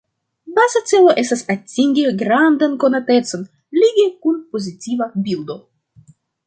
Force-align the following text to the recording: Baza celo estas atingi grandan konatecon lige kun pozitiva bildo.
Baza 0.59 0.79
celo 0.91 1.11
estas 1.23 1.43
atingi 1.55 2.07
grandan 2.23 2.75
konatecon 2.85 3.47
lige 3.83 4.09
kun 4.27 4.43
pozitiva 4.57 5.13
bildo. 5.29 5.63